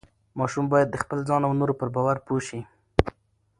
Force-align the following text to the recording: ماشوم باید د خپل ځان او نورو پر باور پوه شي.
ماشوم 0.39 0.65
باید 0.73 0.87
د 0.91 0.95
خپل 1.03 1.17
ځان 1.29 1.41
او 1.45 1.53
نورو 1.59 1.73
پر 1.79 1.87
باور 1.95 2.17
پوه 2.25 2.41
شي. 2.47 2.59